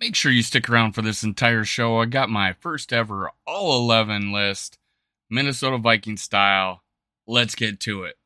Make 0.00 0.16
sure 0.16 0.32
you 0.32 0.42
stick 0.42 0.66
around 0.70 0.92
for 0.92 1.02
this 1.02 1.22
entire 1.22 1.62
show. 1.62 1.98
I 1.98 2.06
got 2.06 2.30
my 2.30 2.54
first 2.54 2.90
ever 2.90 3.30
all 3.46 3.82
11 3.82 4.32
list, 4.32 4.78
Minnesota 5.28 5.76
Viking 5.76 6.16
style. 6.16 6.82
Let's 7.26 7.54
get 7.54 7.80
to 7.80 8.04
it. 8.04 8.16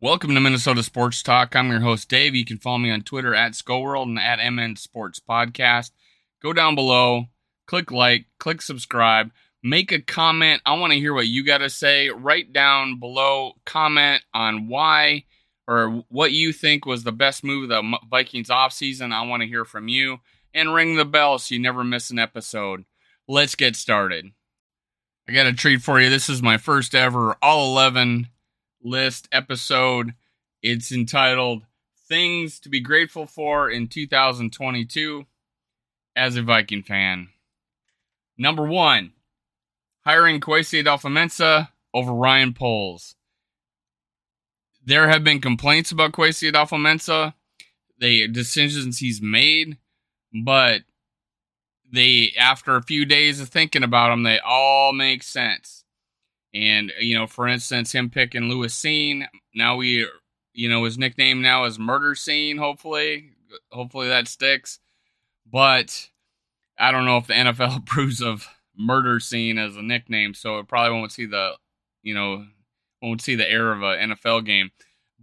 Welcome 0.00 0.34
to 0.34 0.40
Minnesota 0.40 0.82
Sports 0.82 1.22
Talk. 1.22 1.54
I'm 1.54 1.68
your 1.68 1.80
host, 1.80 2.08
Dave. 2.08 2.34
You 2.34 2.46
can 2.46 2.56
follow 2.56 2.78
me 2.78 2.90
on 2.90 3.02
Twitter 3.02 3.34
at 3.34 3.52
SkullWorld 3.52 4.04
and 4.04 4.18
at 4.18 4.42
MN 4.50 4.76
Sports 4.76 5.20
Podcast. 5.20 5.90
Go 6.40 6.54
down 6.54 6.74
below, 6.74 7.26
click 7.72 7.90
like, 7.90 8.26
click 8.38 8.60
subscribe, 8.60 9.30
make 9.62 9.92
a 9.92 9.98
comment. 9.98 10.60
I 10.66 10.74
want 10.74 10.92
to 10.92 10.98
hear 10.98 11.14
what 11.14 11.26
you 11.26 11.42
got 11.42 11.58
to 11.58 11.70
say. 11.70 12.10
Write 12.10 12.52
down 12.52 13.00
below, 13.00 13.54
comment 13.64 14.22
on 14.34 14.68
why 14.68 15.24
or 15.66 16.04
what 16.10 16.32
you 16.32 16.52
think 16.52 16.84
was 16.84 17.02
the 17.02 17.12
best 17.12 17.42
move 17.42 17.70
of 17.70 17.70
the 17.70 17.98
Vikings 18.10 18.50
offseason. 18.50 19.14
I 19.14 19.26
want 19.26 19.40
to 19.40 19.48
hear 19.48 19.64
from 19.64 19.88
you. 19.88 20.18
And 20.52 20.74
ring 20.74 20.96
the 20.96 21.06
bell 21.06 21.38
so 21.38 21.54
you 21.54 21.62
never 21.62 21.82
miss 21.82 22.10
an 22.10 22.18
episode. 22.18 22.84
Let's 23.26 23.54
get 23.54 23.74
started. 23.74 24.32
I 25.26 25.32
got 25.32 25.46
a 25.46 25.54
treat 25.54 25.80
for 25.80 25.98
you. 25.98 26.10
This 26.10 26.28
is 26.28 26.42
my 26.42 26.58
first 26.58 26.94
ever 26.94 27.36
All 27.40 27.72
11 27.72 28.28
list 28.82 29.28
episode. 29.32 30.12
It's 30.62 30.92
entitled 30.92 31.62
Things 32.06 32.60
to 32.60 32.68
Be 32.68 32.80
Grateful 32.80 33.24
for 33.24 33.70
in 33.70 33.88
2022 33.88 35.24
as 36.14 36.36
a 36.36 36.42
Viking 36.42 36.82
fan. 36.82 37.28
Number 38.38 38.66
one, 38.66 39.12
hiring 40.04 40.40
Kwesi 40.40 40.82
Adofo-Mensah 40.82 41.68
over 41.94 42.12
Ryan 42.12 42.54
Poles. 42.54 43.14
There 44.84 45.08
have 45.08 45.22
been 45.22 45.40
complaints 45.40 45.92
about 45.92 46.12
Kwesi 46.12 46.50
Adofo-Mensah, 46.50 47.34
the 47.98 48.26
decisions 48.28 48.98
he's 48.98 49.22
made, 49.22 49.78
but 50.44 50.82
they, 51.92 52.32
after 52.38 52.74
a 52.74 52.82
few 52.82 53.04
days 53.04 53.40
of 53.40 53.48
thinking 53.48 53.82
about 53.82 54.08
them, 54.08 54.22
they 54.22 54.40
all 54.40 54.92
make 54.92 55.22
sense. 55.22 55.84
And 56.54 56.92
you 56.98 57.16
know, 57.16 57.26
for 57.26 57.46
instance, 57.46 57.92
him 57.92 58.10
picking 58.10 58.48
Lewis 58.48 58.78
Cine, 58.78 59.26
Now 59.54 59.76
we, 59.76 60.06
you 60.52 60.68
know, 60.68 60.84
his 60.84 60.98
nickname 60.98 61.42
now 61.42 61.64
is 61.64 61.78
Murder 61.78 62.14
Scene. 62.14 62.58
Hopefully, 62.58 63.30
hopefully 63.70 64.08
that 64.08 64.28
sticks. 64.28 64.78
But 65.50 66.08
I 66.82 66.90
don't 66.90 67.04
know 67.04 67.18
if 67.18 67.28
the 67.28 67.34
NFL 67.34 67.76
approves 67.78 68.20
of 68.20 68.46
Murder 68.76 69.20
Scene 69.20 69.56
as 69.56 69.76
a 69.76 69.82
nickname, 69.82 70.34
so 70.34 70.58
it 70.58 70.66
probably 70.66 70.98
won't 70.98 71.12
see 71.12 71.26
the, 71.26 71.52
you 72.02 72.14
know, 72.14 72.44
won't 73.00 73.22
see 73.22 73.36
the 73.36 73.48
air 73.48 73.72
of 73.72 73.82
an 73.82 74.10
NFL 74.10 74.44
game. 74.44 74.70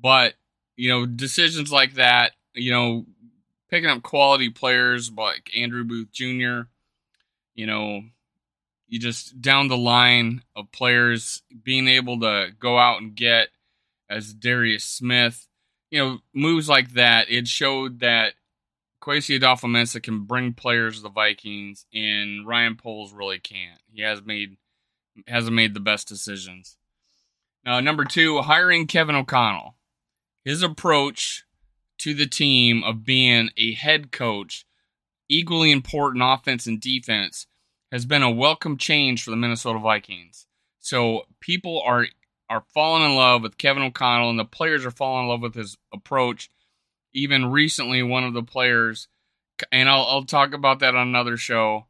But 0.02 0.36
you 0.78 0.90
know, 0.90 1.06
decisions 1.06 1.74
like 1.74 1.96
that, 1.96 2.32
you 2.54 2.72
know, 2.72 3.06
picking 3.70 3.90
up 3.90 4.02
quality 4.02 4.50
players 4.50 5.12
like 5.12 5.52
Andrew 5.56 5.84
Booth 5.84 6.10
Jr. 6.14 6.62
You 7.54 7.68
know, 7.68 8.04
you 8.88 8.98
just 8.98 9.42
down 9.42 9.68
the 9.68 9.78
line 9.78 10.42
of 10.56 10.72
players 10.72 11.42
being 11.64 11.90
able 11.90 12.22
to 12.22 12.52
go 12.58 12.78
out 12.78 13.02
and 13.02 13.14
get 13.14 13.50
Za'Darius 14.10 14.82
Smith, 14.82 15.48
you 15.92 16.00
know, 16.00 16.20
moves 16.34 16.70
like 16.70 16.94
that. 16.94 17.30
It 17.30 17.50
showed 17.50 18.00
that 18.00 18.36
Kwesi 19.02 19.40
Adofo-Mensah 19.40 20.04
can 20.04 20.24
bring 20.24 20.54
players 20.54 20.98
to 20.98 21.04
the 21.04 21.10
Vikings, 21.10 21.86
and 21.94 22.46
Ryan 22.46 22.76
Poles 22.76 23.14
really 23.14 23.40
can't. 23.40 23.80
He 23.92 24.02
has 24.02 24.24
made 24.24 24.58
hasn't 25.28 25.56
made 25.56 25.74
the 25.74 25.80
best 25.80 26.08
decisions. 26.08 26.78
Now, 27.66 27.80
number 27.80 28.06
two, 28.06 28.42
hiring 28.42 28.88
Kevin 28.88 29.16
O'Connell. 29.16 29.76
His 30.46 30.64
approach 30.64 31.44
to 32.00 32.14
the 32.14 32.28
team 32.28 32.84
of 32.84 33.04
being 33.04 33.50
a 33.58 33.74
head 33.74 34.12
coach, 34.12 34.66
equally 35.28 35.72
important 35.72 36.24
offense 36.26 36.66
and 36.68 36.80
defense, 36.80 37.48
has 37.92 38.06
been 38.06 38.24
a 38.24 38.32
welcome 38.32 38.78
change 38.78 39.24
for 39.24 39.32
the 39.32 39.38
Minnesota 39.38 39.80
Vikings. 39.80 40.48
So 40.80 41.24
people 41.40 41.82
are 41.86 42.08
are 42.50 42.64
falling 42.74 43.04
in 43.04 43.16
love 43.16 43.44
with 43.44 43.58
Kevin 43.58 43.84
O'Connell, 43.84 44.30
and 44.30 44.40
the 44.40 44.46
players 44.46 44.86
are 44.86 44.92
falling 44.92 45.26
in 45.26 45.30
love 45.30 45.42
with 45.42 45.56
his 45.56 45.78
approach. 45.94 46.50
Even 47.14 47.52
recently, 47.52 48.04
one 48.04 48.24
of 48.24 48.34
the 48.34 48.44
players, 48.44 49.08
and 49.72 49.90
I'll, 49.90 50.06
I'll 50.06 50.26
talk 50.26 50.54
about 50.54 50.80
that 50.80 50.96
on 50.96 51.08
another 51.08 51.38
show, 51.38 51.88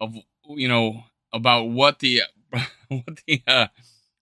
of 0.00 0.14
you 0.48 0.68
know 0.68 1.04
about 1.32 1.64
what 1.64 1.98
the 1.98 2.22
what 2.88 3.20
the 3.26 3.42
uh, 3.46 3.66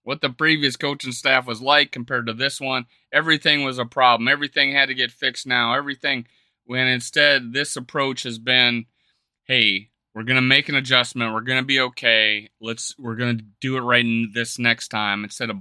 what 0.02 0.20
the 0.20 0.30
previous 0.30 0.76
coaching 0.76 1.12
staff 1.12 1.46
was 1.46 1.60
like 1.60 1.92
compared 1.92 2.26
to 2.26 2.32
this 2.32 2.60
one. 2.60 2.86
Everything 3.12 3.64
was 3.64 3.78
a 3.78 3.84
problem. 3.84 4.28
Everything 4.28 4.72
had 4.72 4.86
to 4.86 4.94
get 4.94 5.10
fixed 5.10 5.46
now. 5.46 5.74
Everything 5.74 6.26
when 6.64 6.86
instead 6.86 7.52
this 7.52 7.76
approach 7.76 8.22
has 8.24 8.38
been, 8.38 8.86
hey, 9.44 9.90
we're 10.14 10.22
gonna 10.22 10.42
make 10.42 10.68
an 10.68 10.74
adjustment. 10.74 11.32
We're 11.32 11.42
gonna 11.42 11.62
be 11.62 11.80
okay. 11.80 12.48
Let's 12.60 12.94
we're 12.98 13.16
gonna 13.16 13.40
do 13.60 13.76
it 13.76 13.80
right 13.80 14.04
in 14.04 14.30
this 14.34 14.58
next 14.58 14.88
time 14.88 15.24
instead 15.24 15.50
of 15.50 15.58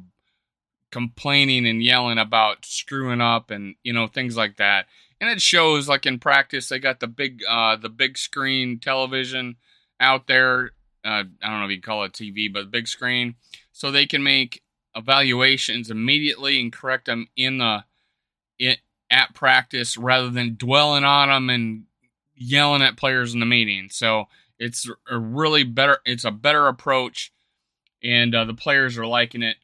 complaining 0.91 1.67
and 1.67 1.83
yelling 1.83 2.17
about 2.17 2.65
screwing 2.65 3.21
up 3.21 3.51
and 3.51 3.75
you 3.83 3.93
know 3.93 4.07
things 4.07 4.37
like 4.37 4.57
that. 4.57 4.85
And 5.19 5.29
it 5.29 5.41
shows 5.41 5.89
like 5.89 6.05
in 6.05 6.19
practice 6.19 6.69
they 6.69 6.79
got 6.79 6.99
the 6.99 7.07
big 7.07 7.41
uh 7.47 7.75
the 7.75 7.89
big 7.89 8.17
screen 8.17 8.79
television 8.79 9.55
out 9.99 10.27
there. 10.27 10.71
Uh, 11.03 11.23
I 11.41 11.49
don't 11.49 11.59
know 11.59 11.65
if 11.65 11.71
you 11.71 11.81
call 11.81 12.03
it 12.03 12.13
TV, 12.13 12.51
but 12.51 12.71
big 12.71 12.87
screen, 12.87 13.35
so 13.71 13.91
they 13.91 14.05
can 14.05 14.23
make 14.23 14.63
evaluations 14.95 15.89
immediately 15.91 16.59
and 16.59 16.73
correct 16.73 17.05
them 17.05 17.27
in 17.35 17.59
the 17.59 17.83
in, 18.59 18.75
at 19.09 19.33
practice 19.33 19.97
rather 19.97 20.29
than 20.29 20.55
dwelling 20.57 21.03
on 21.03 21.29
them 21.29 21.49
and 21.49 21.83
yelling 22.35 22.81
at 22.81 22.97
players 22.97 23.33
in 23.33 23.39
the 23.39 23.45
meeting. 23.45 23.89
So 23.89 24.25
it's 24.59 24.89
a 25.09 25.17
really 25.17 25.63
better. 25.63 25.99
It's 26.05 26.25
a 26.25 26.31
better 26.31 26.67
approach, 26.67 27.31
and 28.03 28.33
uh, 28.33 28.45
the 28.45 28.53
players 28.53 28.97
are 28.97 29.05
liking 29.05 29.43
it. 29.43 29.57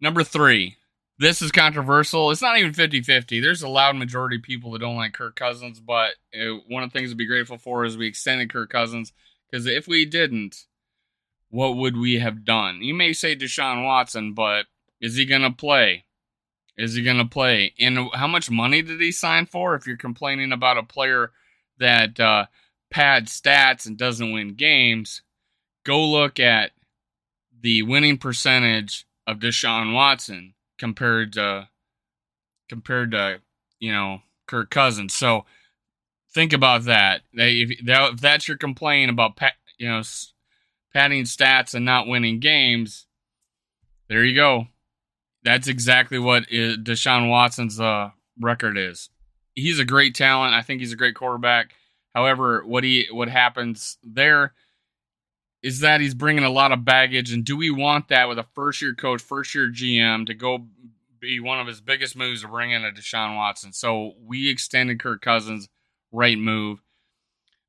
Number 0.00 0.24
three, 0.24 0.76
this 1.18 1.42
is 1.42 1.52
controversial. 1.52 2.30
It's 2.30 2.40
not 2.40 2.58
even 2.58 2.72
50-50. 2.72 3.42
There's 3.42 3.62
a 3.62 3.68
loud 3.68 3.96
majority 3.96 4.36
of 4.36 4.42
people 4.42 4.72
that 4.72 4.78
don't 4.78 4.96
like 4.96 5.12
Kirk 5.12 5.36
Cousins, 5.36 5.78
but 5.78 6.14
uh, 6.34 6.56
one 6.68 6.82
of 6.82 6.90
the 6.90 6.98
things 6.98 7.10
to 7.10 7.16
be 7.16 7.26
grateful 7.26 7.58
for 7.58 7.84
is 7.84 7.96
we 7.96 8.06
extended 8.06 8.50
Kirk 8.50 8.70
Cousins 8.70 9.12
because 9.50 9.66
if 9.66 9.86
we 9.86 10.06
didn't, 10.06 10.64
what 11.50 11.76
would 11.76 11.96
we 11.96 12.20
have 12.20 12.44
done? 12.44 12.80
You 12.80 12.94
may 12.94 13.12
say 13.12 13.36
Deshaun 13.36 13.84
Watson, 13.84 14.32
but 14.32 14.66
is 15.00 15.16
he 15.16 15.26
going 15.26 15.42
to 15.42 15.50
play? 15.50 16.04
Is 16.78 16.94
he 16.94 17.02
going 17.02 17.18
to 17.18 17.26
play? 17.26 17.74
And 17.78 18.08
how 18.14 18.26
much 18.26 18.50
money 18.50 18.80
did 18.80 19.00
he 19.00 19.12
sign 19.12 19.44
for? 19.44 19.74
If 19.74 19.86
you're 19.86 19.98
complaining 19.98 20.52
about 20.52 20.78
a 20.78 20.82
player 20.82 21.32
that 21.78 22.18
uh, 22.18 22.46
pad 22.90 23.26
stats 23.26 23.86
and 23.86 23.98
doesn't 23.98 24.32
win 24.32 24.54
games, 24.54 25.20
go 25.84 26.02
look 26.02 26.40
at 26.40 26.70
the 27.60 27.82
winning 27.82 28.16
percentage 28.16 29.04
of 29.30 29.38
Deshaun 29.38 29.94
Watson 29.94 30.54
compared 30.78 31.32
to 31.34 31.68
compared 32.68 33.12
to 33.12 33.40
you 33.78 33.92
know 33.92 34.22
Kirk 34.46 34.70
Cousins. 34.70 35.14
So 35.14 35.44
think 36.32 36.52
about 36.52 36.84
that. 36.84 37.22
If, 37.32 37.70
if 37.80 38.20
that's 38.20 38.48
your 38.48 38.56
complaint 38.56 39.10
about 39.10 39.38
you 39.78 39.88
know 39.88 40.02
padding 40.92 41.24
stats 41.24 41.74
and 41.74 41.84
not 41.84 42.08
winning 42.08 42.40
games, 42.40 43.06
there 44.08 44.24
you 44.24 44.34
go. 44.34 44.66
That's 45.44 45.68
exactly 45.68 46.18
what 46.18 46.48
Deshaun 46.48 47.30
Watson's 47.30 47.80
uh, 47.80 48.10
record 48.38 48.76
is. 48.76 49.08
He's 49.54 49.78
a 49.78 49.84
great 49.84 50.14
talent. 50.14 50.54
I 50.54 50.62
think 50.62 50.80
he's 50.80 50.92
a 50.92 50.96
great 50.96 51.14
quarterback. 51.14 51.74
However, 52.14 52.64
what 52.66 52.82
he 52.82 53.06
what 53.12 53.28
happens 53.28 53.96
there 54.02 54.54
is 55.62 55.80
that 55.80 56.00
he's 56.00 56.14
bringing 56.14 56.44
a 56.44 56.50
lot 56.50 56.72
of 56.72 56.84
baggage, 56.84 57.32
and 57.32 57.44
do 57.44 57.56
we 57.56 57.70
want 57.70 58.08
that 58.08 58.28
with 58.28 58.38
a 58.38 58.46
first 58.54 58.80
year 58.80 58.94
coach, 58.94 59.20
first 59.20 59.54
year 59.54 59.68
GM 59.68 60.26
to 60.26 60.34
go 60.34 60.66
be 61.18 61.38
one 61.38 61.60
of 61.60 61.66
his 61.66 61.82
biggest 61.82 62.16
moves 62.16 62.40
to 62.40 62.48
bring 62.48 62.70
in 62.70 62.84
a 62.84 62.90
Deshaun 62.90 63.36
Watson? 63.36 63.72
So 63.72 64.14
we 64.24 64.48
extended 64.48 65.00
Kirk 65.00 65.20
Cousins, 65.20 65.68
right 66.12 66.38
move. 66.38 66.80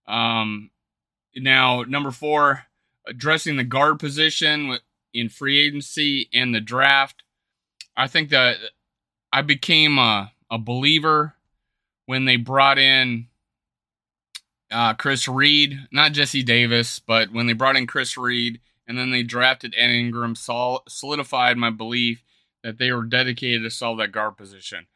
Um, 0.08 0.72
now 1.36 1.84
number 1.84 2.12
four, 2.12 2.66
addressing 3.06 3.58
the 3.58 3.64
guard 3.64 4.00
position 4.00 4.78
in 5.14 5.30
free 5.30 5.60
agency 5.60 6.30
and 6.34 6.56
the 6.56 6.62
draft. 6.62 7.24
I 7.96 8.08
think 8.08 8.30
that 8.30 8.58
I 9.34 9.42
became 9.42 9.98
a, 9.98 10.32
a 10.50 10.58
believer 10.58 11.36
when 12.06 12.26
they 12.26 12.38
brought 12.38 12.78
in 12.78 13.28
uh, 14.72 14.94
Chris 14.94 15.28
Reed, 15.28 15.88
not 15.92 16.14
Jesse 16.14 16.44
Davis, 16.44 17.00
but 17.00 17.32
when 17.32 17.48
they 17.48 17.54
brought 17.54 17.76
in 17.76 17.88
Chris 17.88 18.18
Reed 18.18 18.60
and 18.88 18.98
then 18.98 19.12
they 19.12 19.24
drafted 19.24 19.76
Ed 19.78 19.90
Ingram, 19.90 20.36
sol- 20.36 20.84
solidified 20.88 21.58
my 21.58 21.70
belief 21.70 22.24
that 22.64 22.78
they 22.78 22.92
were 22.92 23.04
dedicated 23.04 23.64
to 23.64 23.70
solve 23.70 23.98
that 23.98 24.12
guard 24.12 24.38
position. 24.38 24.88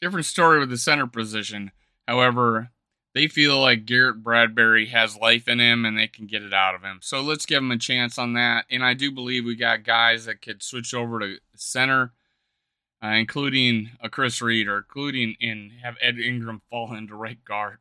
Different 0.00 0.26
story 0.26 0.58
with 0.58 0.70
the 0.70 0.78
center 0.78 1.06
position. 1.06 1.70
However, 2.08 2.70
they 3.14 3.28
feel 3.28 3.60
like 3.60 3.86
Garrett 3.86 4.22
Bradbury 4.22 4.86
has 4.86 5.16
life 5.16 5.46
in 5.46 5.60
him 5.60 5.84
and 5.84 5.96
they 5.96 6.08
can 6.08 6.26
get 6.26 6.42
it 6.42 6.52
out 6.52 6.74
of 6.74 6.82
him. 6.82 6.98
So 7.00 7.20
let's 7.20 7.46
give 7.46 7.58
him 7.58 7.70
a 7.70 7.78
chance 7.78 8.18
on 8.18 8.32
that. 8.34 8.66
And 8.70 8.84
I 8.84 8.94
do 8.94 9.12
believe 9.12 9.44
we 9.44 9.54
got 9.54 9.84
guys 9.84 10.24
that 10.24 10.42
could 10.42 10.62
switch 10.62 10.92
over 10.92 11.20
to 11.20 11.36
center, 11.54 12.12
uh, 13.02 13.08
including 13.08 13.90
a 14.00 14.08
Chris 14.08 14.42
Reed 14.42 14.66
or 14.66 14.78
including 14.78 15.36
and 15.40 15.70
have 15.82 15.96
Ed 16.00 16.18
Ingram 16.18 16.62
fall 16.68 16.92
into 16.92 17.14
right 17.14 17.42
guard. 17.44 17.78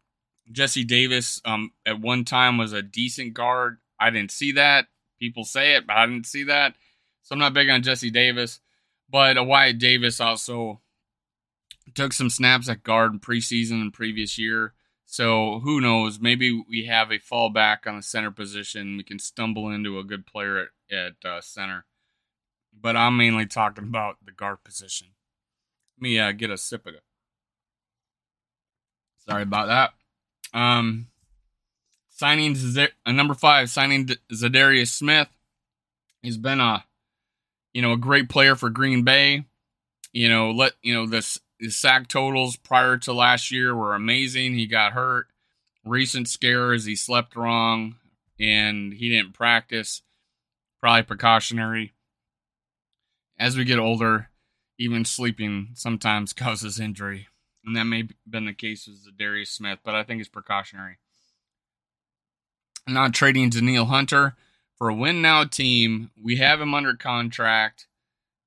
Jesse 0.51 0.83
Davis 0.83 1.41
um, 1.45 1.71
at 1.85 2.01
one 2.01 2.25
time 2.25 2.57
was 2.57 2.73
a 2.73 2.81
decent 2.81 3.33
guard. 3.33 3.77
I 3.99 4.09
didn't 4.09 4.31
see 4.31 4.51
that. 4.53 4.87
People 5.19 5.45
say 5.45 5.75
it, 5.75 5.87
but 5.87 5.95
I 5.95 6.05
didn't 6.05 6.25
see 6.25 6.43
that. 6.43 6.75
So 7.21 7.33
I'm 7.33 7.39
not 7.39 7.53
big 7.53 7.69
on 7.69 7.83
Jesse 7.83 8.11
Davis. 8.11 8.59
But 9.09 9.45
Wyatt 9.45 9.77
Davis 9.77 10.19
also 10.19 10.81
took 11.93 12.13
some 12.13 12.29
snaps 12.29 12.67
at 12.69 12.83
guard 12.83 13.13
in 13.13 13.19
preseason 13.19 13.81
and 13.81 13.93
previous 13.93 14.37
year. 14.37 14.73
So 15.05 15.59
who 15.59 15.79
knows? 15.79 16.19
Maybe 16.19 16.63
we 16.67 16.85
have 16.85 17.11
a 17.11 17.19
fallback 17.19 17.85
on 17.85 17.97
the 17.97 18.01
center 18.01 18.31
position. 18.31 18.97
We 18.97 19.03
can 19.03 19.19
stumble 19.19 19.69
into 19.69 19.99
a 19.99 20.03
good 20.03 20.25
player 20.25 20.69
at, 20.89 20.97
at 20.97 21.13
uh, 21.29 21.41
center. 21.41 21.85
But 22.79 22.97
I'm 22.97 23.15
mainly 23.15 23.45
talking 23.45 23.83
about 23.83 24.17
the 24.25 24.31
guard 24.31 24.63
position. 24.63 25.09
Let 25.97 26.03
me 26.03 26.19
uh, 26.19 26.31
get 26.31 26.49
a 26.49 26.57
sip 26.57 26.87
of 26.87 26.95
it. 26.95 27.03
Sorry 29.19 29.43
about 29.43 29.67
that. 29.67 29.93
Um, 30.53 31.07
signing 32.09 32.55
Z- 32.55 32.89
uh, 33.05 33.11
number 33.11 33.33
five, 33.33 33.69
signing 33.69 34.07
Za'Darius 34.31 34.89
Smith. 34.89 35.27
He's 36.21 36.37
been 36.37 36.59
a, 36.59 36.85
you 37.73 37.81
know, 37.81 37.93
a 37.93 37.97
great 37.97 38.29
player 38.29 38.55
for 38.55 38.69
Green 38.69 39.03
Bay. 39.03 39.45
You 40.11 40.29
know, 40.29 40.51
let 40.51 40.73
you 40.81 40.93
know 40.93 41.07
this 41.07 41.39
his 41.59 41.75
sack 41.75 42.07
totals 42.07 42.55
prior 42.57 42.97
to 42.97 43.13
last 43.13 43.51
year 43.51 43.75
were 43.75 43.95
amazing. 43.95 44.53
He 44.53 44.67
got 44.67 44.93
hurt. 44.93 45.27
Recent 45.85 46.27
scares, 46.29 46.85
he 46.85 46.95
slept 46.95 47.35
wrong 47.35 47.95
and 48.39 48.93
he 48.93 49.09
didn't 49.09 49.33
practice. 49.33 50.01
Probably 50.79 51.03
precautionary. 51.03 51.93
As 53.39 53.57
we 53.57 53.63
get 53.63 53.79
older, 53.79 54.29
even 54.77 55.05
sleeping 55.05 55.69
sometimes 55.73 56.33
causes 56.33 56.79
injury. 56.79 57.27
And 57.65 57.75
that 57.75 57.85
may 57.85 57.99
have 57.99 58.11
been 58.29 58.45
the 58.45 58.53
case 58.53 58.87
with 58.87 59.05
Za'Darius 59.05 59.47
Smith, 59.47 59.79
but 59.83 59.95
I 59.95 60.03
think 60.03 60.19
it's 60.19 60.29
precautionary. 60.29 60.97
not 62.87 63.13
trading 63.13 63.49
Danielle 63.49 63.85
Hunter 63.85 64.35
for 64.77 64.89
a 64.89 64.93
win 64.93 65.21
now 65.21 65.45
team. 65.45 66.11
We 66.21 66.35
have 66.37 66.59
him 66.59 66.73
under 66.73 66.95
contract 66.95 67.87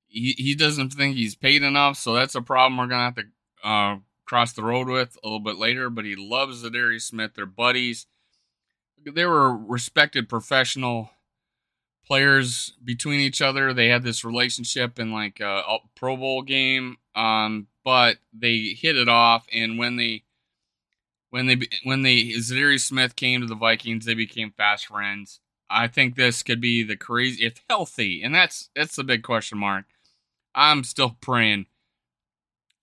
he, 0.07 0.35
he 0.37 0.55
doesn't 0.55 0.93
think 0.93 1.15
he's 1.15 1.35
paid 1.35 1.63
enough, 1.63 1.97
so 1.97 2.13
that's 2.13 2.35
a 2.35 2.41
problem 2.41 2.77
we're 2.77 2.87
gonna 2.87 3.03
have 3.03 3.15
to 3.15 3.67
uh, 3.67 3.97
cross 4.25 4.53
the 4.53 4.63
road 4.63 4.87
with 4.87 5.17
a 5.23 5.27
little 5.27 5.39
bit 5.39 5.57
later. 5.57 5.89
But 5.89 6.05
he 6.05 6.15
loves 6.15 6.63
Za'Darius 6.63 7.03
Smith; 7.03 7.31
they're 7.35 7.45
buddies. 7.45 8.07
They 9.05 9.25
were 9.25 9.55
respected 9.55 10.27
professional 10.27 11.11
players 12.05 12.73
between 12.83 13.19
each 13.19 13.41
other. 13.41 13.73
They 13.73 13.89
had 13.89 14.03
this 14.03 14.25
relationship 14.25 14.97
in 14.99 15.11
like 15.11 15.39
a 15.39 15.77
Pro 15.95 16.17
Bowl 16.17 16.41
game, 16.41 16.97
um, 17.15 17.67
but 17.87 18.17
they 18.33 18.75
hit 18.77 18.97
it 18.97 19.07
off. 19.07 19.47
And 19.53 19.79
when 19.79 19.95
they 19.95 20.23
when 21.29 21.45
they 21.45 21.59
when 21.85 22.01
they 22.01 22.23
Za'Darius 22.33 22.81
Smith 22.81 23.15
came 23.15 23.39
to 23.39 23.47
the 23.47 23.55
Vikings, 23.55 24.03
they 24.03 24.13
became 24.13 24.51
fast 24.51 24.87
friends. 24.87 25.39
I 25.69 25.87
think 25.87 26.15
this 26.15 26.43
could 26.43 26.59
be 26.59 26.83
the 26.83 26.97
crazy 26.97 27.45
if 27.45 27.61
healthy, 27.69 28.21
and 28.21 28.35
that's 28.35 28.69
that's 28.75 28.97
the 28.97 29.05
big 29.05 29.23
question 29.23 29.57
mark. 29.57 29.85
I'm 30.53 30.83
still 30.83 31.15
praying 31.21 31.67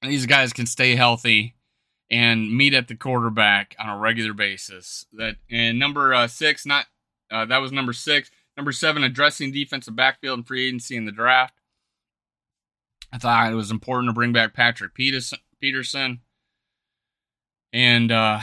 these 0.01 0.25
guys 0.25 0.55
can 0.55 0.65
stay 0.65 0.97
healthy 0.97 1.55
and 2.11 2.56
meet 2.56 2.73
at 2.73 2.89
the 2.89 2.97
quarterback 2.97 3.77
on 3.79 3.91
a 3.91 3.99
regular 3.99 4.33
basis. 4.33 5.05
That 5.12 5.37
and 5.51 5.79
number 5.79 6.15
uh, 6.15 6.29
six, 6.29 6.65
not 6.65 6.87
uh, 7.31 7.45
that 7.45 7.59
was 7.59 7.73
number 7.73 7.93
six. 7.93 8.31
Number 8.56 8.73
seven, 8.73 9.05
addressing 9.05 9.53
defensive 9.53 9.97
backfield 9.97 10.39
and 10.39 10.47
free 10.47 10.67
agency 10.67 10.97
in 10.97 11.05
the 11.05 11.12
draft. 11.12 11.53
I 13.15 13.19
thought 13.19 13.53
it 13.53 13.55
was 13.55 13.71
important 13.71 14.09
to 14.09 14.13
bring 14.13 14.33
back 14.33 14.55
Patrick 14.55 14.93
Peterson, 14.93 16.21
and 17.73 18.11
uh, 18.11 18.41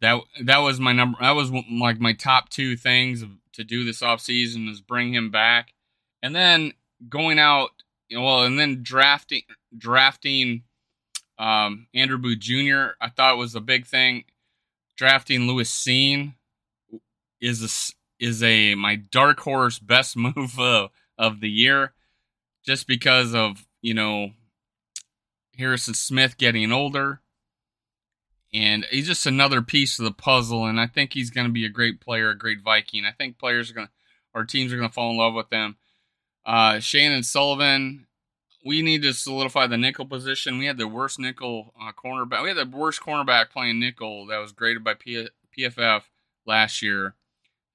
that 0.00 0.20
that 0.42 0.58
was 0.58 0.80
my 0.80 0.92
number. 0.92 1.18
That 1.20 1.36
was 1.36 1.52
like 1.52 2.00
my 2.00 2.14
top 2.14 2.48
two 2.48 2.76
things 2.76 3.24
to 3.52 3.62
do 3.62 3.84
this 3.84 4.00
offseason 4.00 4.68
is 4.68 4.80
bring 4.80 5.14
him 5.14 5.30
back, 5.30 5.72
and 6.20 6.34
then 6.34 6.72
going 7.08 7.38
out 7.38 7.70
well, 8.12 8.42
and 8.42 8.58
then 8.58 8.82
drafting 8.82 9.42
drafting 9.76 10.64
um, 11.38 11.86
Andrew 11.94 12.18
Booth 12.18 12.40
Jr. 12.40 12.96
I 13.00 13.10
thought 13.10 13.38
was 13.38 13.54
a 13.54 13.60
big 13.60 13.86
thing. 13.86 14.24
Drafting 14.96 15.46
Lewis 15.46 15.70
Cine 15.70 16.34
is 17.40 17.62
a, 17.62 18.24
is 18.24 18.42
a 18.42 18.74
my 18.74 18.96
dark 18.96 19.38
horse 19.38 19.78
best 19.78 20.16
move 20.16 20.58
of, 20.58 20.90
of 21.16 21.38
the 21.38 21.48
year, 21.48 21.92
just 22.64 22.88
because 22.88 23.32
of 23.32 23.67
you 23.80 23.94
know 23.94 24.30
Harrison 25.58 25.94
Smith 25.94 26.38
getting 26.38 26.72
older, 26.72 27.20
and 28.52 28.86
he's 28.90 29.06
just 29.06 29.26
another 29.26 29.60
piece 29.60 29.98
of 29.98 30.04
the 30.04 30.12
puzzle. 30.12 30.66
And 30.66 30.80
I 30.80 30.86
think 30.86 31.12
he's 31.12 31.30
going 31.30 31.46
to 31.46 31.52
be 31.52 31.66
a 31.66 31.70
great 31.70 32.00
player, 32.00 32.30
a 32.30 32.38
great 32.38 32.62
Viking. 32.62 33.04
I 33.04 33.12
think 33.12 33.38
players 33.38 33.70
are 33.70 33.74
going 33.74 33.86
to, 33.88 33.92
our 34.34 34.44
teams 34.44 34.72
are 34.72 34.76
going 34.76 34.88
to 34.88 34.94
fall 34.94 35.10
in 35.10 35.16
love 35.16 35.34
with 35.34 35.50
him. 35.50 35.76
Uh, 36.46 36.80
Chandon 36.80 37.22
Sullivan, 37.22 38.06
we 38.64 38.82
need 38.82 39.02
to 39.02 39.12
solidify 39.12 39.66
the 39.66 39.76
nickel 39.76 40.06
position. 40.06 40.58
We 40.58 40.66
had 40.66 40.78
the 40.78 40.88
worst 40.88 41.18
nickel 41.18 41.74
uh, 41.80 41.92
cornerback. 41.92 42.42
We 42.42 42.48
had 42.48 42.56
the 42.56 42.76
worst 42.76 43.02
cornerback 43.02 43.50
playing 43.50 43.80
nickel 43.80 44.26
that 44.26 44.38
was 44.38 44.52
graded 44.52 44.84
by 44.84 44.94
P- 44.94 45.28
PFF 45.56 46.02
last 46.46 46.82
year. 46.82 47.14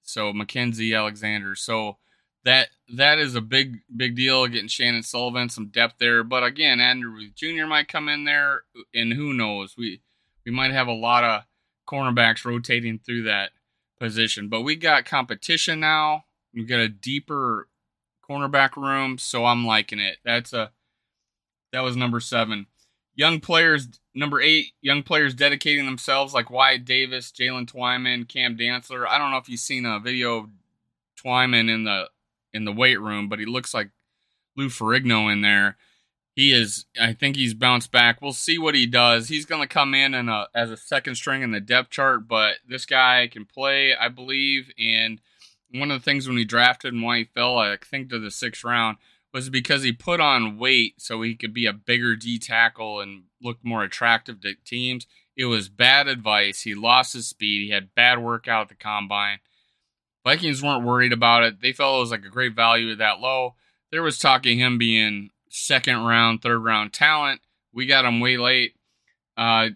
So 0.01 0.33
Mackensie 0.33 0.97
Alexander. 0.97 1.56
So 1.56 1.97
that 2.45 2.69
that 2.94 3.18
is 3.18 3.36
a 3.36 3.42
big 3.42 3.80
big 3.95 4.16
deal 4.16 4.45
getting 4.48 4.68
Chandon 4.68 5.04
Sullivan 5.04 5.50
some 5.50 5.68
depth 5.68 5.95
there. 6.00 6.24
But 6.24 6.44
again, 6.44 6.80
Andrew 6.80 7.30
Jr. 7.34 7.66
might 7.66 7.88
come 7.88 8.10
in 8.10 8.25
there, 8.25 8.63
and 8.94 9.13
who 9.13 9.34
knows? 9.34 9.75
We 9.78 10.01
we 10.45 10.51
might 10.51 10.72
have 10.72 10.88
a 10.88 10.94
lot 10.94 11.24
of 11.24 11.44
cornerbacks 11.88 12.45
rotating 12.45 13.00
through 13.00 13.24
that 13.24 13.51
position. 14.00 14.50
But 14.50 14.62
we 14.62 14.75
got 14.75 15.06
competition 15.06 15.80
now. 15.80 16.25
We 16.54 16.63
got 16.66 16.80
a 16.80 16.90
deeper 16.90 17.68
cornerback 18.30 18.75
room, 18.75 19.18
so 19.18 19.45
I'm 19.45 19.66
liking 19.66 20.00
it. 20.00 20.18
That's 20.24 20.54
a 20.54 20.72
that 21.72 21.81
was 21.81 21.95
number 21.95 22.19
seven. 22.19 22.68
Young 23.16 23.40
players, 23.40 23.88
number 24.16 24.42
eight, 24.42 24.74
young 24.81 25.04
players 25.04 25.34
dedicating 25.36 25.86
themselves 25.86 26.34
like 26.34 26.50
Wyatt 26.50 26.84
Davis, 26.84 27.31
Jaylen 27.31 27.72
Twyman, 27.72 28.28
Cam 28.28 28.57
Dantzler. 28.57 29.06
I 29.07 29.18
don't 29.18 29.31
know 29.31 29.38
if 29.38 29.50
you've 29.50 29.60
seen 29.60 29.86
a 29.86 30.00
video 30.00 30.38
of 30.38 30.50
Twyman 31.24 31.69
in 31.69 31.83
the 31.83 32.09
in 32.54 32.66
the 32.66 32.72
weight 32.72 33.00
room, 33.00 33.30
but 33.30 33.40
he 33.40 33.45
looks 33.45 33.74
like 33.74 33.90
Lou 34.56 34.68
Ferrigno 34.68 35.31
in 35.31 35.42
there. 35.42 35.78
He 36.36 36.52
is. 36.52 36.86
I 37.00 37.14
think 37.14 37.36
he's 37.36 37.54
bounced 37.54 37.92
back. 37.92 38.22
We'll 38.22 38.33
see 38.33 38.57
what 38.57 38.76
he 38.76 38.88
does. 38.88 39.28
He's 39.28 39.45
going 39.45 39.62
to 39.62 39.68
come 39.68 39.94
in 39.94 40.14
and 40.14 40.30
uh, 40.30 40.48
as 40.56 40.72
a 40.72 40.78
second 40.78 41.16
string 41.16 41.44
in 41.44 41.52
the 41.52 41.60
depth 41.60 41.92
chart, 41.92 42.28
but 42.28 42.56
this 42.68 42.86
guy 42.86 43.28
can 43.31 43.45
play, 43.45 43.95
I 43.95 44.10
believe, 44.10 44.72
and 44.80 45.22
one 45.74 45.92
of 45.92 46.00
the 46.00 46.04
things 46.04 46.28
when 46.28 46.38
he 46.38 46.45
drafted 46.45 46.94
and 46.94 47.04
why 47.04 47.19
he 47.19 47.24
fell, 47.24 47.57
I 47.57 47.78
think, 47.78 48.10
to 48.10 48.19
the 48.19 48.31
sixth 48.31 48.64
round 48.64 48.98
was 49.33 49.50
because 49.50 49.81
he 49.83 49.92
put 49.92 50.19
on 50.19 50.60
weight 50.60 51.02
so 51.02 51.22
he 51.22 51.36
could 51.36 51.54
be 51.54 51.66
a 51.66 51.74
bigger 51.74 52.16
D 52.16 52.38
tackle 52.38 53.00
and 53.00 53.24
look 53.42 53.57
more 53.64 53.83
attractive 53.83 54.42
to 54.42 54.54
teams. 54.64 55.07
It 55.36 55.45
was 55.45 55.69
bad 55.69 56.07
advice. 56.07 56.62
He 56.62 56.76
lost 56.76 57.14
his 57.14 57.28
speed. 57.28 57.66
He 57.66 57.72
had 57.72 57.95
bad 57.95 58.19
workout 58.19 58.64
at 58.64 58.69
the 58.69 58.76
combine. 58.76 59.40
Vikings 60.23 60.63
weren't 60.63 60.85
worried 60.85 61.13
about 61.13 61.44
it. 61.44 61.61
They 61.61 61.73
felt 61.73 61.97
it 61.97 62.01
was 62.01 62.11
like 62.11 62.25
a 62.25 62.30
great 62.30 62.56
value 62.56 62.92
at 62.92 62.99
that 62.99 63.19
low. 63.19 63.56
There 63.92 64.03
was 64.03 64.19
talking 64.19 64.59
him 64.59 64.77
being 64.77 65.30
second 65.49 66.03
round, 66.03 66.42
third 66.42 66.59
round 66.59 66.94
talent. 66.94 67.42
We 67.73 67.85
got 67.85 68.06
him 68.06 68.19
way 68.19 68.37
late. 68.37 68.75
Uh, 69.35 69.69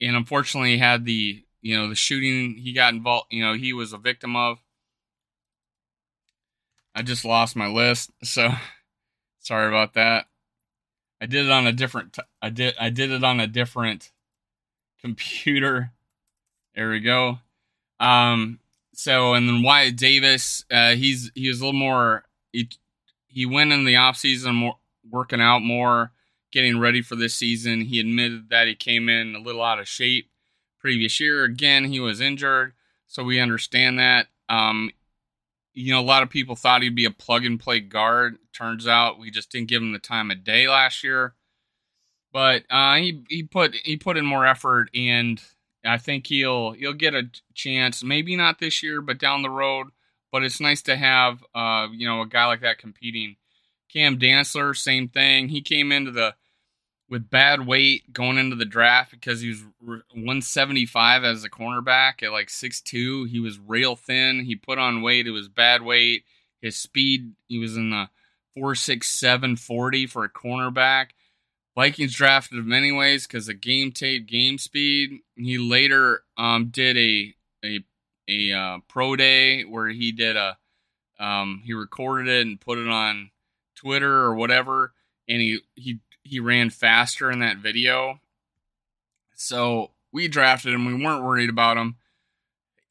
and 0.00 0.16
unfortunately 0.16 0.78
had 0.78 1.04
the 1.04 1.44
you 1.60 1.76
know 1.76 1.88
the 1.88 1.94
shooting 1.94 2.54
he 2.54 2.72
got 2.72 2.94
involved 2.94 3.26
you 3.30 3.44
know 3.44 3.54
he 3.54 3.72
was 3.72 3.92
a 3.92 3.98
victim 3.98 4.34
of 4.34 4.58
I 6.94 7.02
just 7.02 7.24
lost 7.24 7.56
my 7.56 7.66
list, 7.66 8.10
so 8.22 8.50
sorry 9.40 9.68
about 9.68 9.94
that. 9.94 10.26
I 11.20 11.26
did 11.26 11.46
it 11.46 11.50
on 11.50 11.66
a 11.66 11.72
different. 11.72 12.14
T- 12.14 12.22
I 12.40 12.50
did. 12.50 12.74
I 12.78 12.90
did 12.90 13.10
it 13.10 13.24
on 13.24 13.40
a 13.40 13.46
different 13.46 14.12
computer. 15.00 15.92
There 16.74 16.90
we 16.90 17.00
go. 17.00 17.38
Um. 17.98 18.60
So 18.94 19.34
and 19.34 19.48
then 19.48 19.62
Wyatt 19.62 19.96
Davis, 19.96 20.64
uh, 20.70 20.92
he's 20.92 21.30
he 21.34 21.48
was 21.48 21.60
a 21.60 21.64
little 21.64 21.78
more. 21.78 22.24
He 22.52 22.68
he 23.26 23.46
went 23.46 23.72
in 23.72 23.84
the 23.84 23.94
offseason 23.94 24.54
more 24.54 24.76
working 25.10 25.40
out 25.40 25.60
more, 25.60 26.12
getting 26.52 26.78
ready 26.78 27.02
for 27.02 27.16
this 27.16 27.34
season. 27.34 27.82
He 27.82 28.00
admitted 28.00 28.48
that 28.50 28.68
he 28.68 28.74
came 28.74 29.08
in 29.08 29.34
a 29.34 29.40
little 29.40 29.62
out 29.62 29.78
of 29.78 29.88
shape 29.88 30.30
previous 30.78 31.18
year. 31.20 31.44
Again, 31.44 31.84
he 31.84 32.00
was 32.00 32.20
injured, 32.20 32.72
so 33.06 33.24
we 33.24 33.40
understand 33.40 33.98
that. 33.98 34.28
Um, 34.48 34.90
you 35.74 35.92
know, 35.92 36.00
a 36.00 36.02
lot 36.02 36.22
of 36.22 36.30
people 36.30 36.54
thought 36.54 36.82
he'd 36.82 36.94
be 36.94 37.04
a 37.04 37.10
plug 37.10 37.44
and 37.44 37.58
play 37.58 37.80
guard. 37.80 38.36
Turns 38.52 38.86
out 38.86 39.18
we 39.18 39.30
just 39.30 39.50
didn't 39.50 39.68
give 39.68 39.82
him 39.82 39.92
the 39.92 39.98
time 39.98 40.30
of 40.30 40.44
day 40.44 40.68
last 40.68 41.02
year. 41.02 41.34
But 42.32 42.64
uh, 42.70 42.96
he 42.96 43.24
he 43.28 43.42
put 43.42 43.74
he 43.74 43.96
put 43.96 44.16
in 44.16 44.24
more 44.24 44.46
effort, 44.46 44.88
and 44.94 45.40
I 45.84 45.98
think 45.98 46.26
he'll 46.26 46.72
he'll 46.72 46.94
get 46.94 47.14
a 47.14 47.30
chance. 47.54 48.02
Maybe 48.02 48.36
not 48.36 48.58
this 48.58 48.82
year, 48.82 49.00
but 49.00 49.18
down 49.18 49.42
the 49.42 49.50
road. 49.50 49.88
But 50.32 50.42
it's 50.42 50.60
nice 50.60 50.82
to 50.82 50.96
have 50.96 51.44
uh, 51.54 51.88
you 51.92 52.06
know 52.06 52.22
a 52.22 52.26
guy 52.26 52.46
like 52.46 52.62
that 52.62 52.78
competing. 52.78 53.36
Cam 53.92 54.18
Dantzler, 54.18 54.76
same 54.76 55.08
thing. 55.08 55.48
He 55.48 55.60
came 55.60 55.92
into 55.92 56.10
the 56.10 56.34
with 57.08 57.30
bad 57.30 57.66
weight 57.66 58.12
going 58.12 58.38
into 58.38 58.56
the 58.56 58.64
draft 58.64 59.10
because 59.10 59.40
he 59.40 59.48
was 59.48 59.62
175 59.80 61.22
as 61.22 61.44
a 61.44 61.50
cornerback 61.50 62.22
at 62.22 62.32
like 62.32 62.48
6'2. 62.48 63.28
He 63.28 63.38
was 63.38 63.58
real 63.58 63.94
thin. 63.94 64.44
He 64.44 64.56
put 64.56 64.78
on 64.78 65.02
weight. 65.02 65.26
It 65.26 65.32
was 65.32 65.48
bad 65.48 65.82
weight. 65.82 66.24
His 66.60 66.76
speed, 66.76 67.34
he 67.46 67.58
was 67.58 67.76
in 67.76 67.90
the 67.90 68.08
467 68.54 69.56
40 69.56 70.06
for 70.06 70.24
a 70.24 70.30
cornerback. 70.30 71.08
Vikings 71.74 72.14
drafted 72.14 72.58
him 72.58 72.72
anyways 72.72 73.26
because 73.26 73.48
of 73.48 73.60
game 73.60 73.90
tape, 73.90 74.26
game 74.26 74.58
speed. 74.58 75.20
He 75.36 75.58
later 75.58 76.22
um, 76.36 76.66
did 76.66 76.96
a 76.96 77.34
a 77.64 77.84
a 78.28 78.52
uh, 78.52 78.78
pro 78.88 79.16
day 79.16 79.62
where 79.62 79.88
he 79.88 80.12
did 80.12 80.36
a 80.36 80.56
um, 81.18 81.62
he 81.64 81.72
recorded 81.72 82.28
it 82.28 82.46
and 82.46 82.60
put 82.60 82.78
it 82.78 82.88
on 82.88 83.30
Twitter 83.74 84.12
or 84.22 84.34
whatever, 84.34 84.92
and 85.28 85.40
he 85.40 85.60
he 85.74 85.98
he 86.22 86.40
ran 86.40 86.70
faster 86.70 87.30
in 87.30 87.40
that 87.40 87.58
video. 87.58 88.20
So 89.34 89.90
we 90.12 90.28
drafted 90.28 90.74
him. 90.74 90.84
We 90.86 91.04
weren't 91.04 91.24
worried 91.24 91.50
about 91.50 91.76
him. 91.76 91.96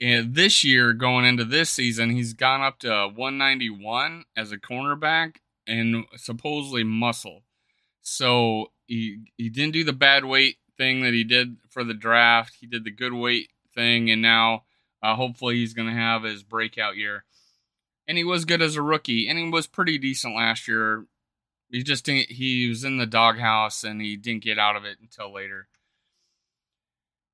And 0.02 0.36
this 0.36 0.66
year, 0.66 0.92
going 0.92 1.24
into 1.24 1.46
this 1.46 1.70
season, 1.70 2.10
he's 2.10 2.34
gone 2.34 2.62
up 2.62 2.80
to 2.80 2.90
191 3.16 4.26
as 4.36 4.52
a 4.52 4.58
cornerback 4.58 5.38
and 5.66 6.04
supposedly 6.18 6.84
muscle. 6.84 7.44
So 8.04 8.72
he 8.86 9.32
he 9.38 9.50
didn't 9.50 9.74
do 9.74 9.84
the 9.84 9.94
bad 9.94 10.26
weight 10.26 10.58
thing 10.78 11.02
that 11.02 11.14
he 11.14 11.24
did 11.24 11.58
for 11.70 11.84
the 11.84 11.94
draft. 11.94 12.58
He 12.60 12.68
did 12.68 12.84
the 12.84 12.92
good 12.92 13.14
weight 13.14 13.50
thing, 13.74 14.12
and 14.12 14.22
now 14.22 14.64
uh, 15.02 15.16
hopefully 15.16 15.56
he's 15.56 15.74
going 15.74 15.88
to 15.88 15.94
have 15.94 16.24
his 16.24 16.44
breakout 16.44 16.96
year. 16.96 17.26
And 18.08 18.18
he 18.18 18.24
was 18.24 18.46
good 18.46 18.62
as 18.62 18.76
a 18.76 18.82
rookie, 18.82 19.28
and 19.28 19.40
he 19.40 19.50
was 19.50 19.66
pretty 19.66 19.98
decent 19.98 20.36
last 20.36 20.68
year. 20.68 21.06
He 21.70 21.82
just 21.82 22.06
didn't, 22.06 22.30
he 22.32 22.68
was 22.68 22.84
in 22.84 22.98
the 22.98 23.06
doghouse, 23.06 23.84
and 23.84 24.02
he 24.02 24.18
didn't 24.18 24.44
get 24.44 24.60
out 24.60 24.76
of 24.76 24.86
it 24.86 24.98
until 25.02 25.34
later. 25.34 25.68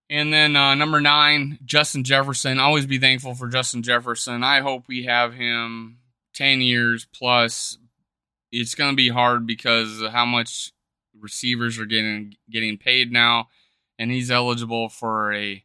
And 0.09 0.33
then 0.33 0.55
uh, 0.55 0.75
number 0.75 1.01
nine, 1.01 1.59
Justin 1.65 2.03
Jefferson. 2.03 2.59
Always 2.59 2.85
be 2.85 2.97
thankful 2.97 3.35
for 3.35 3.47
Justin 3.47 3.83
Jefferson. 3.83 4.43
I 4.43 4.61
hope 4.61 4.85
we 4.87 5.03
have 5.03 5.33
him 5.33 5.99
10 6.33 6.61
years 6.61 7.05
plus. 7.13 7.77
It's 8.51 8.75
going 8.75 8.91
to 8.91 8.95
be 8.95 9.09
hard 9.09 9.45
because 9.45 10.01
how 10.11 10.25
much 10.25 10.71
receivers 11.19 11.77
are 11.79 11.85
getting 11.85 12.35
getting 12.49 12.77
paid 12.77 13.11
now, 13.11 13.49
and 13.97 14.11
he's 14.11 14.31
eligible 14.31 14.89
for 14.89 15.33
a 15.33 15.63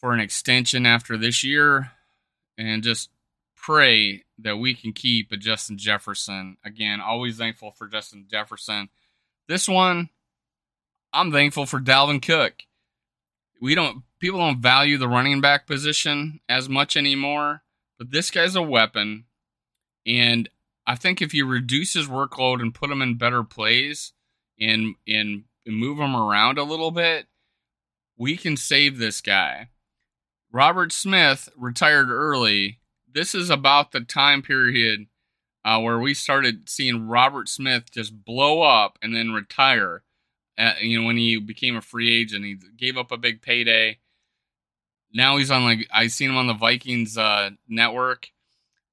for 0.00 0.12
an 0.12 0.20
extension 0.20 0.86
after 0.86 1.16
this 1.16 1.44
year. 1.44 1.90
And 2.56 2.82
just 2.82 3.10
pray 3.56 4.24
that 4.38 4.56
we 4.56 4.74
can 4.74 4.92
keep 4.92 5.30
a 5.30 5.36
Justin 5.36 5.78
Jefferson. 5.78 6.56
Again, 6.64 7.00
always 7.00 7.36
thankful 7.36 7.70
for 7.70 7.86
Justin 7.86 8.26
Jefferson. 8.28 8.88
This 9.46 9.68
one, 9.68 10.10
I'm 11.12 11.32
thankful 11.32 11.66
for 11.66 11.80
Dalvin 11.80 12.22
Cook. 12.22 12.54
We 13.60 13.74
don't 13.74 14.02
people 14.20 14.38
don't 14.38 14.60
value 14.60 14.98
the 14.98 15.08
running 15.08 15.40
back 15.40 15.66
position 15.66 16.40
as 16.48 16.68
much 16.68 16.96
anymore, 16.96 17.62
but 17.98 18.10
this 18.10 18.30
guy's 18.30 18.56
a 18.56 18.62
weapon. 18.62 19.24
And 20.06 20.48
I 20.88 20.94
think 20.94 21.20
if 21.20 21.34
you 21.34 21.44
reduce 21.44 21.92
his 21.92 22.08
workload 22.08 22.62
and 22.62 22.74
put 22.74 22.90
him 22.90 23.02
in 23.02 23.18
better 23.18 23.44
plays, 23.44 24.14
and 24.58 24.94
and 25.06 25.44
move 25.66 25.98
him 25.98 26.16
around 26.16 26.58
a 26.58 26.64
little 26.64 26.90
bit, 26.90 27.26
we 28.16 28.38
can 28.38 28.56
save 28.56 28.96
this 28.96 29.20
guy. 29.20 29.68
Robert 30.50 30.90
Smith 30.90 31.50
retired 31.56 32.10
early. 32.10 32.80
This 33.06 33.34
is 33.34 33.50
about 33.50 33.92
the 33.92 34.00
time 34.00 34.40
period 34.40 35.06
uh, 35.62 35.78
where 35.78 35.98
we 35.98 36.14
started 36.14 36.70
seeing 36.70 37.06
Robert 37.06 37.50
Smith 37.50 37.90
just 37.90 38.24
blow 38.24 38.62
up 38.62 38.98
and 39.02 39.14
then 39.14 39.32
retire. 39.32 40.04
At, 40.56 40.80
you 40.80 40.98
know, 40.98 41.06
when 41.06 41.18
he 41.18 41.38
became 41.38 41.76
a 41.76 41.82
free 41.82 42.18
agent, 42.18 42.44
he 42.44 42.56
gave 42.76 42.96
up 42.96 43.12
a 43.12 43.18
big 43.18 43.42
payday. 43.42 43.98
Now 45.12 45.36
he's 45.36 45.50
on 45.50 45.64
like 45.64 45.86
I 45.92 46.06
seen 46.06 46.30
him 46.30 46.36
on 46.36 46.46
the 46.46 46.54
Vikings 46.54 47.18
uh, 47.18 47.50
network. 47.68 48.28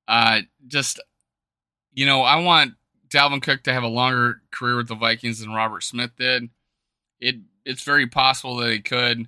Uh, 0.07 0.41
just 0.67 0.99
you 1.95 2.05
know, 2.05 2.21
I 2.21 2.41
want 2.41 2.73
Dalvin 3.09 3.41
Cook 3.41 3.63
to 3.63 3.73
have 3.73 3.83
a 3.83 3.87
longer 3.87 4.41
career 4.51 4.77
with 4.77 4.89
the 4.89 4.95
Vikings 4.95 5.39
than 5.39 5.51
Robert 5.51 5.83
Smith 5.83 6.11
did. 6.17 6.49
It 7.19 7.35
it's 7.65 7.83
very 7.83 8.05
possible 8.05 8.57
that 8.57 8.71
he 8.71 8.79
could, 8.79 9.27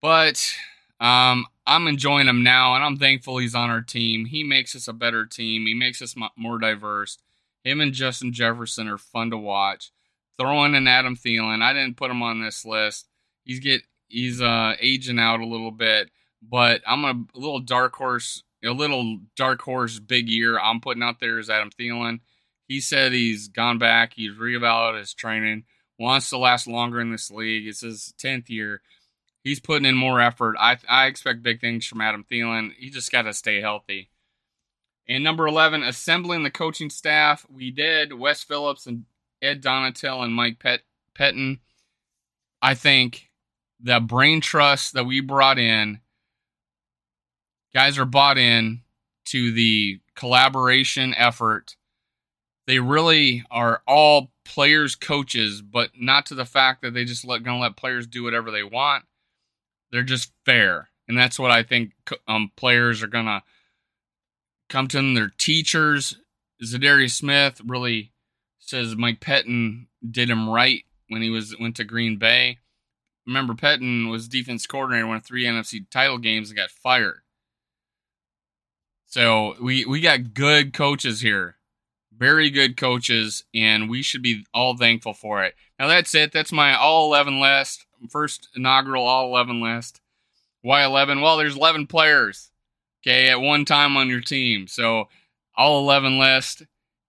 but 0.00 0.54
um, 1.00 1.44
I'm 1.66 1.88
enjoying 1.88 2.28
him 2.28 2.42
now, 2.42 2.74
and 2.74 2.84
I'm 2.84 2.96
thankful 2.96 3.38
he's 3.38 3.54
on 3.54 3.70
our 3.70 3.82
team. 3.82 4.24
He 4.24 4.44
makes 4.44 4.74
us 4.74 4.88
a 4.88 4.92
better 4.92 5.26
team. 5.26 5.66
He 5.66 5.74
makes 5.74 6.00
us 6.00 6.14
more 6.36 6.58
diverse. 6.58 7.18
Him 7.64 7.80
and 7.80 7.92
Justin 7.92 8.32
Jefferson 8.32 8.88
are 8.88 8.98
fun 8.98 9.30
to 9.30 9.36
watch. 9.36 9.90
Throwing 10.38 10.74
in 10.74 10.88
Adam 10.88 11.16
Thielen, 11.16 11.62
I 11.62 11.72
didn't 11.72 11.96
put 11.96 12.10
him 12.10 12.22
on 12.22 12.40
this 12.40 12.64
list. 12.64 13.08
He's 13.44 13.60
get 13.60 13.82
he's 14.08 14.40
uh 14.40 14.74
aging 14.80 15.18
out 15.18 15.40
a 15.40 15.46
little 15.46 15.70
bit, 15.72 16.10
but 16.40 16.82
I'm 16.86 17.04
a, 17.04 17.10
a 17.10 17.38
little 17.38 17.60
dark 17.60 17.94
horse, 17.94 18.44
a 18.64 18.70
little 18.70 19.18
dark 19.36 19.62
horse 19.62 19.98
big 19.98 20.28
year. 20.28 20.58
I'm 20.58 20.80
putting 20.80 21.02
out 21.02 21.20
there 21.20 21.38
is 21.38 21.50
Adam 21.50 21.70
Thielen. 21.70 22.20
He 22.68 22.80
said 22.80 23.12
he's 23.12 23.48
gone 23.48 23.78
back, 23.78 24.14
he's 24.14 24.32
reevaluated 24.32 25.00
his 25.00 25.14
training, 25.14 25.64
wants 25.98 26.30
to 26.30 26.38
last 26.38 26.66
longer 26.66 27.00
in 27.00 27.10
this 27.10 27.30
league. 27.30 27.66
It's 27.66 27.80
his 27.80 28.14
tenth 28.18 28.48
year. 28.48 28.82
He's 29.44 29.60
putting 29.60 29.86
in 29.86 29.96
more 29.96 30.20
effort. 30.20 30.56
I 30.58 30.78
I 30.88 31.06
expect 31.06 31.42
big 31.42 31.60
things 31.60 31.84
from 31.84 32.00
Adam 32.00 32.24
Thielen. 32.30 32.72
He 32.78 32.90
just 32.90 33.10
got 33.10 33.22
to 33.22 33.34
stay 33.34 33.60
healthy. 33.60 34.08
And 35.08 35.24
number 35.24 35.48
eleven, 35.48 35.82
assembling 35.82 36.44
the 36.44 36.50
coaching 36.50 36.90
staff. 36.90 37.44
We 37.50 37.72
did 37.72 38.12
Wes 38.12 38.44
Phillips 38.44 38.86
and 38.86 39.04
Ed 39.42 39.60
Donatell 39.60 40.22
and 40.22 40.32
Mike 40.32 40.60
Pet 40.60 40.82
Pettine. 41.18 41.58
I 42.62 42.74
think 42.74 43.30
the 43.80 43.98
brain 43.98 44.40
trust 44.40 44.94
that 44.94 45.04
we 45.04 45.20
brought 45.20 45.58
in, 45.58 45.98
guys 47.74 47.98
are 47.98 48.04
bought 48.04 48.38
in 48.38 48.82
to 49.26 49.52
the 49.52 50.00
collaboration 50.14 51.14
effort. 51.16 51.76
They 52.66 52.78
really 52.78 53.44
are 53.50 53.82
all 53.86 54.32
players 54.44 54.94
coaches 54.94 55.62
but 55.62 55.90
not 55.98 56.26
to 56.26 56.34
the 56.34 56.44
fact 56.44 56.82
that 56.82 56.94
they 56.94 57.04
just 57.04 57.24
let 57.24 57.42
gonna 57.42 57.60
let 57.60 57.76
players 57.76 58.06
do 58.06 58.22
whatever 58.22 58.50
they 58.50 58.62
want. 58.62 59.04
They're 59.90 60.02
just 60.02 60.32
fair 60.44 60.88
and 61.08 61.18
that's 61.18 61.38
what 61.38 61.50
i 61.50 61.62
think 61.62 61.92
um, 62.26 62.50
players 62.56 63.02
are 63.02 63.08
gonna 63.08 63.42
come 64.68 64.88
to 64.88 64.96
them. 64.96 65.14
Their 65.14 65.32
teachers 65.36 66.16
Za'Darius 66.64 67.12
smith 67.12 67.60
really 67.64 68.12
says 68.58 68.96
mike 68.96 69.20
pettine 69.20 69.86
did 70.08 70.30
him 70.30 70.48
right 70.48 70.84
when 71.08 71.22
he 71.22 71.30
was 71.30 71.56
went 71.58 71.76
to 71.76 71.84
green 71.84 72.16
bay. 72.16 72.58
Remember 73.26 73.54
pettine 73.54 74.10
was 74.10 74.28
defense 74.28 74.66
coordinator 74.66 75.06
won 75.06 75.20
three 75.20 75.44
nfc 75.44 75.88
title 75.90 76.18
games 76.18 76.50
and 76.50 76.56
got 76.56 76.70
fired 76.70 77.21
so 79.12 79.54
we 79.60 79.84
we 79.84 80.00
got 80.00 80.34
good 80.34 80.72
coaches 80.72 81.20
here 81.20 81.56
very 82.22 82.50
good 82.50 82.76
coaches, 82.76 83.42
and 83.52 83.90
we 83.90 84.00
should 84.00 84.22
be 84.22 84.46
all 84.54 84.76
thankful 84.76 85.12
for 85.12 85.42
it. 85.42 85.56
Now 85.76 85.88
that's 85.88 86.14
it. 86.14 86.30
That's 86.30 86.52
my 86.52 86.72
all 86.74 87.06
eleven 87.06 87.40
list. 87.40 87.84
First 88.10 88.48
inaugural 88.54 89.04
all 89.04 89.26
eleven 89.26 89.60
list. 89.60 90.00
Why 90.60 90.84
eleven? 90.84 91.20
Well, 91.20 91.36
there's 91.36 91.56
eleven 91.56 91.88
players. 91.88 92.52
Okay, 93.02 93.28
at 93.28 93.40
one 93.40 93.64
time 93.64 93.96
on 93.96 94.08
your 94.08 94.20
team. 94.20 94.68
So 94.68 95.08
all 95.56 95.80
eleven 95.80 96.18
list. 96.18 96.62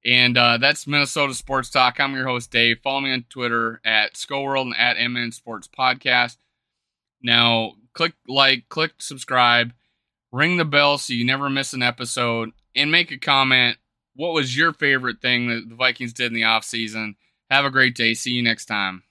And 0.04 0.36
uh, 0.36 0.58
that's 0.58 0.88
Minnesota 0.88 1.36
Sports 1.36 1.70
Talk. 1.70 2.00
I'm 2.00 2.16
your 2.16 2.28
host, 2.28 2.50
Dave. 2.50 2.80
Follow 2.84 3.02
me 3.02 3.14
on 3.14 3.24
Twitter 3.30 3.80
at 3.86 4.16
SkullWorld 4.16 4.74
and 4.74 4.76
at 4.76 4.98
MN 5.10 5.32
Sports 5.32 5.70
Podcast. 5.70 6.38
Now, 7.22 7.76
click 7.94 8.14
like, 8.28 8.68
click 8.68 8.94
subscribe, 8.98 9.72
ring 10.34 10.58
the 10.58 10.66
bell 10.66 10.98
so 10.98 11.14
you 11.14 11.24
never 11.24 11.50
miss 11.50 11.72
an 11.74 11.82
episode, 11.84 12.52
and 12.76 12.92
make 12.92 13.12
a 13.12 13.18
comment 13.18 13.78
what 14.16 14.34
was 14.34 14.56
your 14.56 14.74
favorite 14.74 15.22
thing 15.22 15.48
that 15.48 15.70
the 15.70 15.76
Vikings 15.76 16.14
did 16.14 16.28
in 16.28 16.34
the 16.34 16.42
offseason? 16.44 17.16
Have 17.50 17.66
a 17.66 17.72
great 17.72 17.96
day. 17.96 18.14
See 18.14 18.32
you 18.32 18.44
next 18.44 18.66
time. 18.66 19.04